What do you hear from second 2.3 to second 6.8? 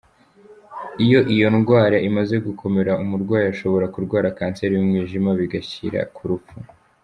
gukomera umurwayi ashobora kurwara kanseri y’umwijima, bigashyira ku rupfu.